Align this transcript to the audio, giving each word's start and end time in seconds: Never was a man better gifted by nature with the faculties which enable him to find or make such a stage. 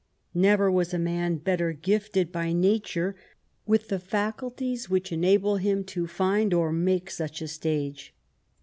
Never 0.33 0.71
was 0.71 0.95
a 0.95 0.97
man 0.97 1.35
better 1.35 1.73
gifted 1.73 2.31
by 2.31 2.53
nature 2.53 3.15
with 3.67 3.89
the 3.89 3.99
faculties 3.99 4.89
which 4.89 5.11
enable 5.11 5.57
him 5.57 5.83
to 5.83 6.07
find 6.07 6.55
or 6.55 6.71
make 6.71 7.11
such 7.11 7.39
a 7.39 7.47
stage. 7.47 8.11